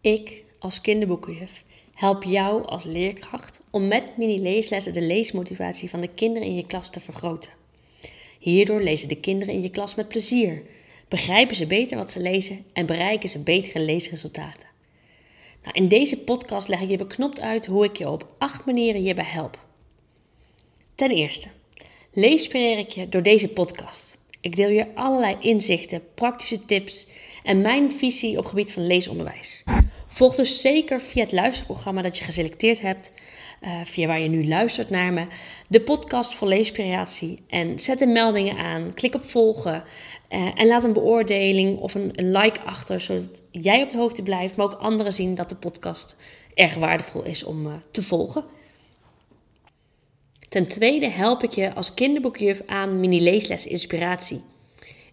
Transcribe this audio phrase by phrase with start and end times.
[0.00, 1.64] Ik, als kinderboekenjuf,
[1.94, 6.90] help jou als leerkracht om met mini-leeslessen de leesmotivatie van de kinderen in je klas
[6.90, 7.50] te vergroten.
[8.38, 10.62] Hierdoor lezen de kinderen in je klas met plezier,
[11.08, 14.68] begrijpen ze beter wat ze lezen en bereiken ze betere leesresultaten.
[15.62, 19.00] Nou, in deze podcast leg ik je beknopt uit hoe ik je op acht manieren
[19.00, 19.58] hierbij help.
[20.94, 21.48] Ten eerste,
[22.12, 24.18] leespireer ik je door deze podcast.
[24.40, 27.06] Ik deel je allerlei inzichten, praktische tips
[27.42, 29.64] en mijn visie op gebied van leesonderwijs.
[30.12, 33.12] Volg dus zeker via het luisterprogramma dat je geselecteerd hebt,
[33.62, 35.26] uh, via waar je nu luistert naar me,
[35.68, 37.42] de podcast voor leespiratie.
[37.48, 39.84] En zet de meldingen aan, klik op volgen
[40.30, 44.22] uh, en laat een beoordeling of een, een, like achter, zodat jij op de hoogte
[44.22, 46.16] blijft, maar ook anderen zien dat de podcast
[46.54, 48.44] erg waardevol is om uh, te volgen.
[50.48, 54.42] Ten tweede help ik je als kinderboekjuf aan mini-leesles inspiratie.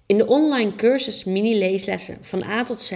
[0.06, 2.92] In de online cursus mini-leeslessen van A tot Z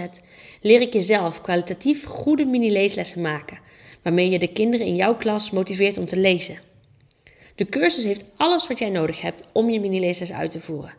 [0.62, 3.58] leer ik jezelf kwalitatief goede mini-leeslessen maken,
[4.02, 6.58] waarmee je de kinderen in jouw klas motiveert om te lezen.
[7.54, 10.94] De cursus heeft alles wat jij nodig hebt om je mini-leesles uit te voeren.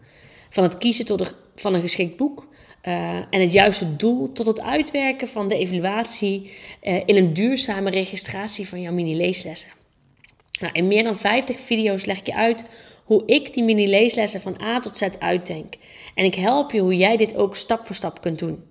[0.49, 2.47] Van het kiezen tot de, van een geschikt boek
[2.83, 6.51] uh, en het juiste doel tot het uitwerken van de evaluatie
[6.83, 9.69] uh, in een duurzame registratie van jouw mini-leeslessen.
[10.59, 12.65] Nou, in meer dan 50 video's leg ik je uit
[13.03, 15.73] hoe ik die mini-leeslessen van A tot Z uitdenk.
[16.15, 18.63] En ik help je hoe jij dit ook stap voor stap kunt doen.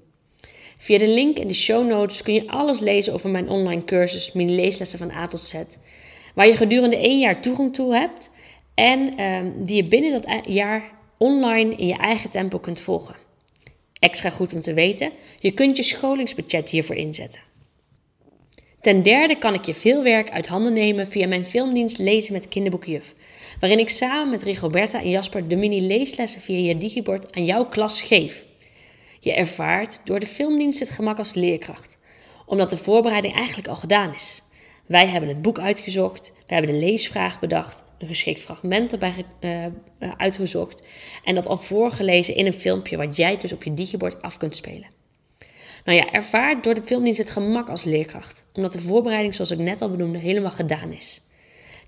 [0.82, 4.32] Via de link in de show notes kun je alles lezen over mijn online cursus
[4.32, 5.54] mini-leeslessen van A tot Z.
[6.34, 8.30] Waar je gedurende één jaar toegang toe hebt
[8.74, 13.14] en uh, die je binnen dat jaar online in je eigen tempo kunt volgen.
[13.98, 17.40] Extra goed om te weten, je kunt je scholingsbudget hiervoor inzetten.
[18.80, 22.48] Ten derde kan ik je veel werk uit handen nemen via mijn filmdienst Lezen met
[22.48, 23.14] Kinderboekjuf,
[23.60, 28.02] waarin ik samen met Rigoberta en Jasper de mini-leeslessen via je digibord aan jouw klas
[28.02, 28.50] geef.
[29.24, 31.98] Je ervaart door de filmdienst het gemak als leerkracht,
[32.46, 34.42] omdat de voorbereiding eigenlijk al gedaan is.
[34.86, 39.66] Wij hebben het boek uitgezocht, we hebben de leesvraag bedacht, een geschikt fragment erbij uh,
[40.16, 40.86] uitgezocht
[41.24, 44.56] en dat al voorgelezen in een filmpje wat jij dus op je digibord af kunt
[44.56, 44.86] spelen.
[45.84, 49.58] Nou ja, ervaar door de filmdienst het gemak als leerkracht, omdat de voorbereiding, zoals ik
[49.58, 51.22] net al benoemde, helemaal gedaan is.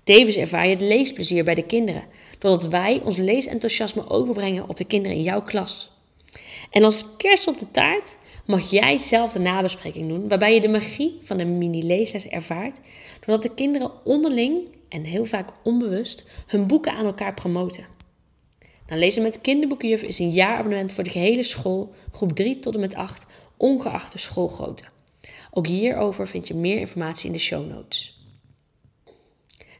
[0.03, 2.03] Tevens ervaar je het leesplezier bij de kinderen,
[2.39, 5.94] doordat wij ons leesenthousiasme overbrengen op de kinderen in jouw klas.
[6.75, 8.15] En als kerst op de taart
[8.45, 12.79] mag jij zelf de nabespreking doen, waarbij je de magie van de mini-leesles ervaart,
[13.19, 17.85] doordat de kinderen onderling en heel vaak onbewust hun boeken aan elkaar promoten.
[18.87, 22.79] Nou, lezen met kinderboekenjuf is een jaarabonnement voor de gehele school, groep 3 tot en
[22.79, 23.25] met 8,
[23.57, 24.83] ongeacht de schoolgrootte.
[25.51, 28.19] Ook hierover vind je meer informatie in de show notes.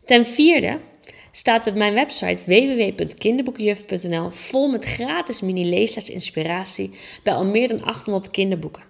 [0.05, 0.79] Ten vierde
[1.35, 6.91] staat op mijn website www.kinderboekenjuf.nl vol met gratis mini-leesles inspiratie
[7.23, 8.83] bij al meer dan 800 kinderboeken.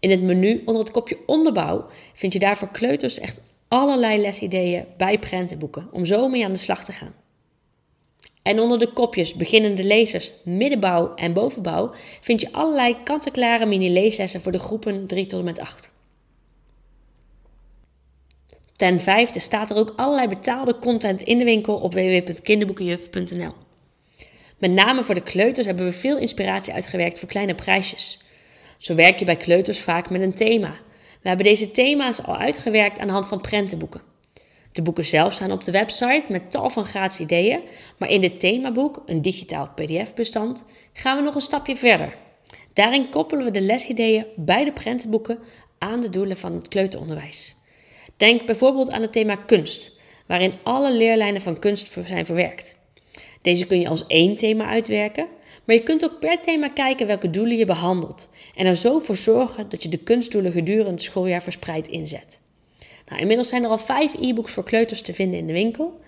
[0.00, 5.18] In het menu onder het kopje onderbouw vind je daarvoor kleuters echt allerlei lesideeën bij
[5.18, 7.14] prentenboeken om zo mee aan de slag te gaan.
[8.42, 14.52] En onder de kopjes beginnende lezers, middenbouw en bovenbouw vind je allerlei kant-en-klare mini-leeslessen voor
[14.52, 15.94] de groepen 3 tot en met 8.
[18.76, 23.52] Ten vijfde staat er ook allerlei betaalde content in de winkel op www.kinderboekenjuf.nl.
[24.58, 28.20] Met name voor de kleuters hebben we veel inspiratie uitgewerkt voor kleine prijsjes.
[28.78, 30.74] Zo werk je bij kleuters vaak met een thema.
[31.22, 34.00] We hebben deze thema's al uitgewerkt aan de hand van prentenboeken.
[34.72, 37.60] De boeken zelf staan op de website met tal van gratis ideeën,
[37.98, 42.16] maar in dit themaboek, een digitaal PDF-bestand, gaan we nog een stapje verder.
[42.72, 45.38] Daarin koppelen we de lesideeën bij de prentenboeken
[45.78, 47.55] aan de doelen van het kleuteronderwijs.
[48.16, 49.92] Denk bijvoorbeeld aan het thema kunst,
[50.26, 52.76] waarin alle leerlijnen van kunst zijn verwerkt.
[53.42, 55.26] Deze kun je als één thema uitwerken,
[55.64, 59.16] maar je kunt ook per thema kijken welke doelen je behandelt en er zo voor
[59.16, 62.38] zorgen dat je de kunstdoelen gedurende het schooljaar verspreid inzet.
[63.08, 66.00] Nou, inmiddels zijn er al vijf e-books voor kleuters te vinden in de winkel.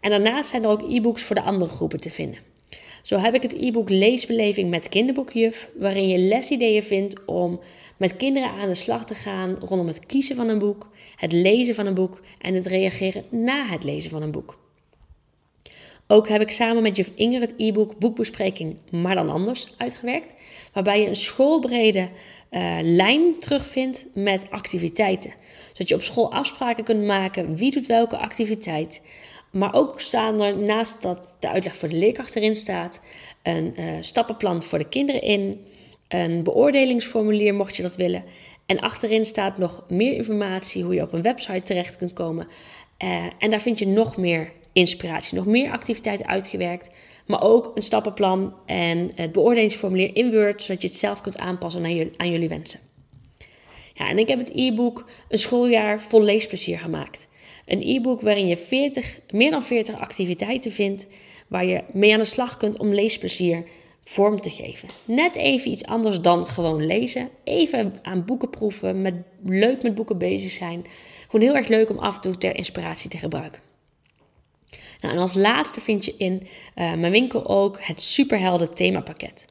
[0.00, 2.38] En daarnaast zijn er ook e-books voor de andere groepen te vinden.
[3.06, 7.60] Zo heb ik het e-book Leesbeleving met kinderboekjuf, waarin je lesideeën vindt om
[7.96, 11.74] met kinderen aan de slag te gaan rondom het kiezen van een boek, het lezen
[11.74, 14.58] van een boek en het reageren na het lezen van een boek.
[16.06, 20.34] Ook heb ik samen met juf Inger het e-book Boekbespreking, maar dan anders, uitgewerkt.
[20.72, 22.08] Waarbij je een schoolbrede
[22.50, 25.32] uh, lijn terugvindt met activiteiten.
[25.72, 29.02] Zodat je op school afspraken kunt maken wie doet welke activiteit.
[29.56, 33.00] Maar ook staan er naast dat de uitleg voor de leerkracht erin staat,
[33.42, 35.66] een uh, stappenplan voor de kinderen in,
[36.08, 38.24] een beoordelingsformulier mocht je dat willen.
[38.66, 42.48] En achterin staat nog meer informatie hoe je op een website terecht kunt komen.
[43.04, 46.90] Uh, en daar vind je nog meer inspiratie, nog meer activiteiten uitgewerkt.
[47.26, 52.12] Maar ook een stappenplan en het beoordelingsformulier in Word, zodat je het zelf kunt aanpassen
[52.16, 52.80] aan, jullie wensen.
[53.94, 57.28] Ja, en ik heb het e-book Een schooljaar vol leesplezier gemaakt.
[57.66, 61.06] Een e-book waarin je 40, meer dan 40 activiteiten vindt
[61.48, 63.64] waar je mee aan de slag kunt om leesplezier
[64.02, 64.88] vorm te geven.
[65.04, 67.28] Net even iets anders dan gewoon lezen.
[67.44, 69.14] Even aan boeken proeven, met,
[69.44, 70.84] leuk met boeken bezig zijn.
[71.28, 73.60] Gewoon heel erg leuk om af en toe ter inspiratie te gebruiken.
[75.00, 79.46] Nou, en als laatste vind je in uh, mijn winkel ook het superhelden themapakket.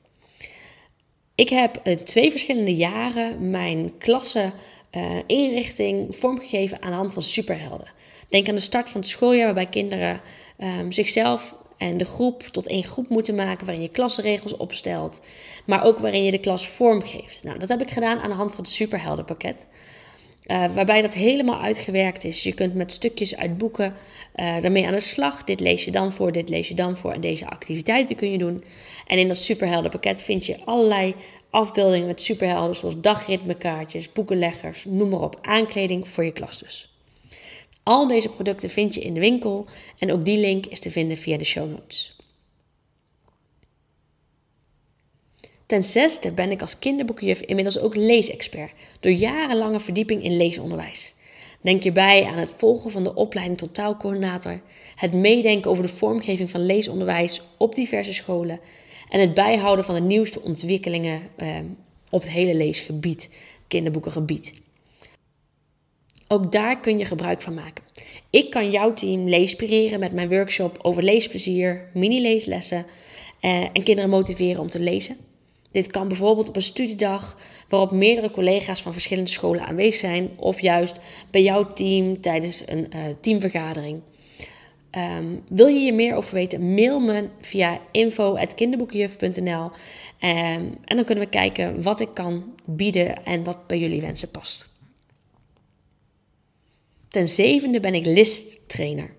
[1.36, 4.52] Ik heb uh, twee verschillende jaren mijn klasse
[4.92, 7.94] uh, inrichting vormgegeven aan de hand van superhelden.
[8.30, 10.22] Denk aan de start van het schooljaar waarbij kinderen
[10.60, 15.22] um, zichzelf en de groep tot één groep moeten maken waarin je klasregels opstelt,
[15.66, 17.44] maar ook waarin je de klas vormgeeft.
[17.44, 19.68] Nou, dat heb ik gedaan aan de hand van het superheldenpakket.
[20.46, 22.44] Uh, waarbij dat helemaal uitgewerkt is.
[22.44, 23.94] Je kunt met stukjes uit boeken
[24.36, 25.44] daarmee aan de slag.
[25.44, 27.12] Dit lees je dan voor, dit lees je dan voor.
[27.12, 28.64] En deze activiteiten kun je doen.
[29.08, 31.16] En in dat superheldenpakket vind je allerlei
[31.50, 32.76] afbeeldingen met superhelden.
[32.76, 35.40] Zoals dagritmekaartjes, boekenleggers, noem maar op.
[35.42, 36.95] Aankleding voor je klas dus.
[37.86, 39.66] Al deze producten vind je in de winkel.
[40.00, 42.16] En ook die link is te vinden via de show notes.
[45.66, 51.16] Ten zesde ben ik als kinderboekenjuf inmiddels ook leesexpert, door jarenlange verdieping in leesonderwijs.
[51.62, 54.62] Denk je bij aan het volgen van de opleiding tot taalcoördinator,
[54.96, 58.60] het meedenken over de vormgeving van leesonderwijs op diverse scholen
[59.10, 61.60] en het bijhouden van de nieuwste ontwikkelingen eh,
[62.10, 63.30] op het hele leesgebied,
[63.68, 64.64] kinderboekengebied.
[66.36, 67.84] Ook daar kun je gebruik van maken.
[68.30, 72.86] Ik kan jouw team leespireren met mijn workshop over leesplezier, mini-leeslessen
[73.40, 75.18] eh, en kinderen motiveren om te lezen.
[75.72, 77.38] Dit kan bijvoorbeeld op een studiedag
[77.70, 81.00] waarop meerdere collega's van verschillende scholen aanwezig zijn, of juist
[81.32, 84.02] bij jouw team tijdens een uh, teamvergadering.
[84.92, 86.74] Um, wil je hier meer over weten?
[86.74, 89.72] Mail me via info.kinderboekenjuf.nl um,
[90.20, 94.74] en dan kunnen we kijken wat ik kan bieden en wat bij jullie wensen past.
[97.16, 99.16] Ten zevende ben ik listtrainer.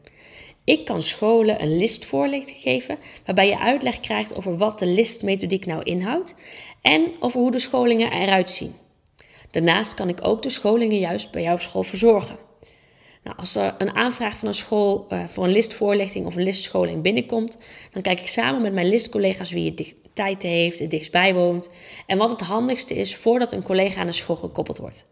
[0.64, 5.82] Ik kan scholen een listvoorlichting geven waarbij je uitleg krijgt over wat de listmethodiek nou
[5.82, 6.34] inhoudt
[6.82, 8.74] en over hoe de scholingen eruit zien.
[9.50, 12.36] Daarnaast kan ik ook de scholingen juist bij jouw school verzorgen.
[13.22, 17.02] Nou, als er een aanvraag van een school uh, voor een listvoorlichting of een listscholing
[17.02, 17.58] binnenkomt,
[17.92, 21.70] dan kijk ik samen met mijn listcollega's wie het tijd heeft, het dichtstbij woont
[22.06, 25.06] en wat het handigste is voordat een collega aan de school gekoppeld wordt.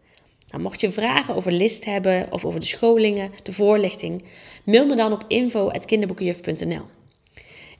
[0.47, 4.23] Nou, mocht je vragen over list hebben of over de scholingen, de voorlichting,
[4.63, 6.85] mail me dan op info.kinderboekenjuf.nl.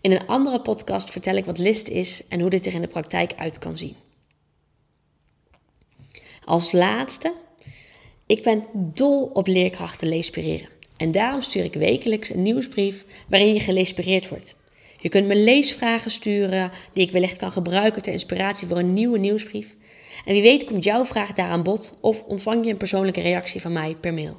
[0.02, 2.88] In een andere podcast vertel ik wat list is en hoe dit er in de
[2.88, 3.96] praktijk uit kan zien.
[6.46, 7.34] Als laatste,
[8.26, 10.70] ik ben dol op leerkrachten leespireren.
[10.98, 14.56] En daarom stuur ik wekelijks een nieuwsbrief waarin je gelespireerd wordt.
[15.00, 19.18] Je kunt me leesvragen sturen die ik wellicht kan gebruiken ter inspiratie voor een nieuwe
[19.18, 19.76] nieuwsbrief.
[20.26, 23.62] En wie weet komt jouw vraag daar aan bod of ontvang je een persoonlijke reactie
[23.62, 24.38] van mij per mail.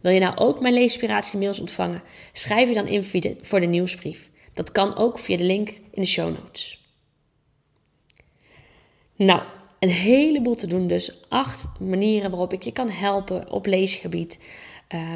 [0.00, 2.02] Wil je nou ook mijn leespiratie-mails ontvangen?
[2.32, 4.30] Schrijf je dan in voor de nieuwsbrief.
[4.54, 6.78] Dat kan ook via de link in de show notes.
[9.16, 9.42] Nou,
[9.78, 11.22] een heleboel te doen dus.
[11.28, 14.38] Acht manieren waarop ik je kan helpen op leesgebied.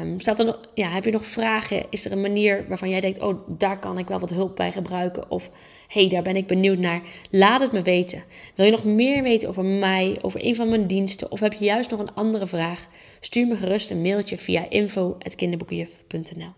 [0.01, 1.85] Um, staat er nog, ja, heb je nog vragen?
[1.89, 4.71] Is er een manier waarvan jij denkt, oh, daar kan ik wel wat hulp bij
[4.71, 5.31] gebruiken?
[5.31, 5.49] Of,
[5.87, 7.01] hey, daar ben ik benieuwd naar.
[7.29, 8.23] Laat het me weten.
[8.55, 11.31] Wil je nog meer weten over mij, over een van mijn diensten?
[11.31, 12.87] Of heb je juist nog een andere vraag?
[13.19, 16.53] Stuur me gerust een mailtje via info.kinderboekenjuf.nl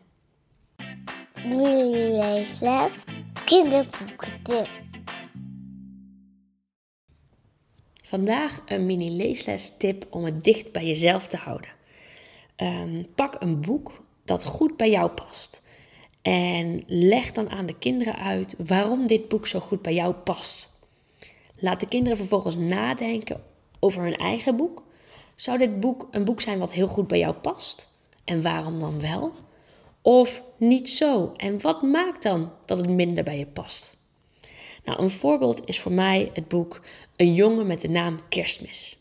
[1.45, 3.03] Leesles
[3.45, 4.67] kinderboekentip.
[8.03, 11.69] Vandaag een mini leesles tip om het dicht bij jezelf te houden.
[12.57, 15.61] Um, pak een boek dat goed bij jou past.
[16.21, 20.69] En leg dan aan de kinderen uit waarom dit boek zo goed bij jou past.
[21.55, 23.43] Laat de kinderen vervolgens nadenken
[23.79, 24.83] over hun eigen boek.
[25.35, 27.87] Zou dit boek een boek zijn wat heel goed bij jou past?
[28.23, 29.33] En waarom dan wel?
[30.01, 31.33] Of niet zo?
[31.37, 33.97] En wat maakt dan dat het minder bij je past?
[34.83, 36.81] Nou, een voorbeeld is voor mij het boek
[37.15, 38.97] Een jongen met de naam Kerstmis.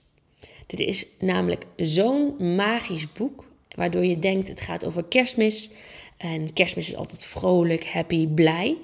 [0.66, 3.44] Dit is namelijk zo'n magisch boek,
[3.74, 5.70] waardoor je denkt het gaat over kerstmis.
[6.16, 8.76] En kerstmis is altijd vrolijk, happy, blij.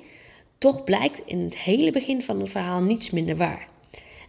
[0.58, 3.68] Toch blijkt in het hele begin van het verhaal niets minder waar.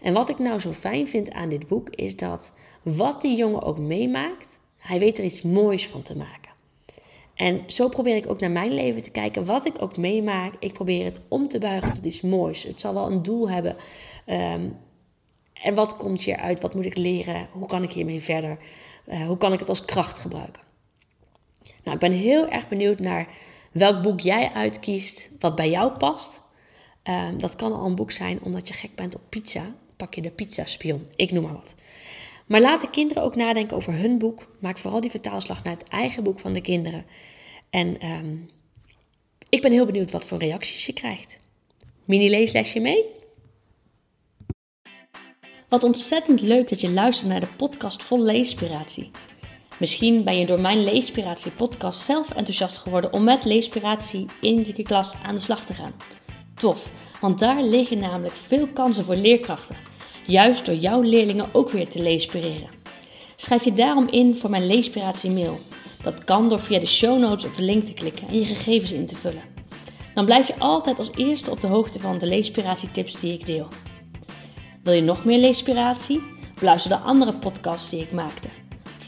[0.02, 3.62] En wat ik nou zo fijn vind aan dit boek is dat wat die jongen
[3.62, 6.52] ook meemaakt, hij weet er iets moois van te maken.
[7.36, 9.46] En zo probeer ik ook naar mijn leven te kijken.
[9.46, 12.64] Wat ik ook meemaak, ik probeer het om te buigen tot iets moois.
[12.64, 13.76] Het zal wel een doel hebben.
[14.26, 14.70] Ehm,
[15.54, 16.62] en wat komt hieruit?
[16.62, 17.48] Wat moet ik leren?
[17.52, 18.58] Hoe kan ik hiermee verder?
[19.08, 20.62] Uh, hoe kan ik het als kracht gebruiken?
[21.84, 23.28] Nou, ik ben heel erg benieuwd naar
[23.72, 26.42] welk boek jij uitkiest wat bij jou past.
[27.04, 29.76] Um, dat kan al een boek zijn omdat je gek bent op pizza.
[29.98, 31.76] Pak je de pizza spion, ik noem maar wat.
[32.46, 34.48] Maar laat de kinderen ook nadenken over hun boek.
[34.60, 37.06] Maak vooral die vertaalslag naar het eigen boek van de kinderen.
[37.70, 38.36] En ehm,
[39.50, 41.40] ik ben heel benieuwd wat voor reacties je krijgt.
[42.06, 43.06] Mini-leeslesje mee?
[45.70, 49.12] Wat ontzettend leuk dat je luistert naar de podcast vol leespiratie.
[49.80, 54.84] Misschien ben je door mijn Leespiratie podcast zelf enthousiast geworden om met Leespiratie in je
[54.84, 55.94] klas aan de slag te gaan.
[56.54, 56.88] Tof,
[57.22, 59.76] want daar liggen namelijk veel kansen voor leerkrachten.
[60.26, 62.70] Juist door jouw leerlingen ook weer te leespireren.
[63.36, 65.60] Schrijf je daarom in voor mijn Leespiratie mail.
[66.04, 68.92] Dat kan door via de show notes op de link te klikken en je gegevens
[68.92, 69.42] in te vullen.
[70.14, 73.68] Dan blijf je altijd als eerste op de hoogte van de leespiratietips die ik deel.
[74.84, 76.24] Wil je nog meer leespiratie?
[76.60, 78.63] Beluister de andere podcasts die ik maakte.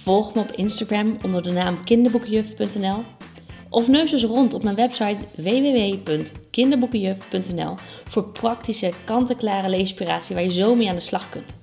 [0.05, 3.03] Volg me op Instagram onder de naam kinderboekenjuf.nl
[3.69, 10.75] of neus eens rond op mijn website www.kinderboekenjuf.nl voor praktische, kant-en-klare leespiratie waar je zo
[10.75, 11.55] mee aan de slag kunt.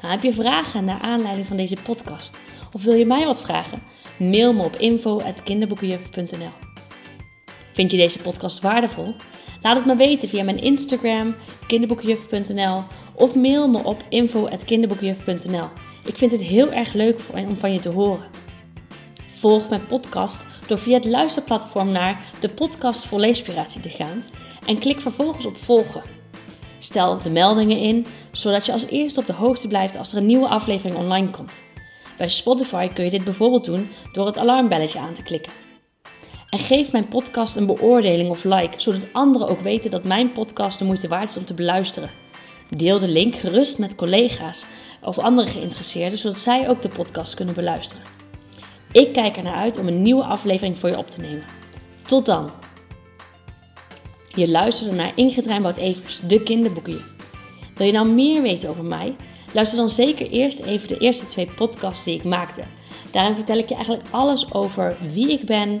[0.00, 2.38] Nou, heb je vragen naar aanleiding van deze podcast?
[2.72, 3.82] Of wil je mij wat vragen?
[4.18, 6.52] Mail me op info.kinderboekenjuf.nl
[7.72, 9.14] Vind je deze podcast waardevol?
[9.62, 11.34] Laat het me weten via mijn Instagram,
[11.66, 12.82] kinderboekenjuf.nl
[13.14, 15.87] of mail me op info.kinderboekenjuf.nl.
[16.08, 18.26] Ik vind het heel erg leuk om van je te horen.
[19.34, 24.24] Volg mijn podcast door via het luisterplatform naar de podcast voor leespiratie te gaan
[24.66, 26.02] en klik vervolgens op volgen.
[26.78, 30.26] Stel de meldingen in, zodat je als eerste op de hoogte blijft als er een
[30.26, 31.62] nieuwe aflevering online komt.
[32.18, 35.52] Bij Spotify kun je dit bijvoorbeeld doen door het alarmbelletje aan te klikken.
[36.48, 40.78] En geef mijn podcast een beoordeling of like, zodat anderen ook weten dat mijn podcast
[40.78, 42.10] de moeite waard is om te beluisteren.
[42.76, 44.66] Deel de link gerust met collega's
[45.02, 48.04] of andere geïnteresseerden, zodat zij ook de podcast kunnen beluisteren.
[48.92, 51.44] Ik kijk er naar uit om een nieuwe aflevering voor je op te nemen.
[52.06, 52.50] Tot dan!
[54.28, 57.14] Je luisterde naar Ingrid Rijnboud-Evers, de kinderboekenjuf.
[57.74, 59.16] Wil je nou meer weten over mij?
[59.52, 62.62] Luister dan zeker eerst even de eerste twee podcasts die ik maakte.
[63.10, 65.80] Daarin vertel ik je eigenlijk alles over wie ik ben,